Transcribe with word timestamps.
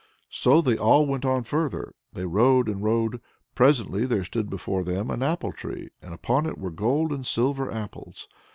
So 0.31 0.61
they 0.61 0.79
all 0.79 1.05
went 1.05 1.25
on 1.25 1.43
further. 1.43 1.93
They 2.11 2.25
rode 2.25 2.67
and 2.67 2.83
rode; 2.83 3.21
presently 3.53 4.07
there 4.07 4.23
stood 4.23 4.49
before 4.49 4.81
them 4.81 5.11
an 5.11 5.21
apple 5.21 5.51
tree, 5.51 5.89
and 6.01 6.11
upon 6.11 6.47
it 6.47 6.57
were 6.57 6.71
gold 6.71 7.11
and 7.11 7.23
silver 7.23 7.71
apples. 7.71 8.27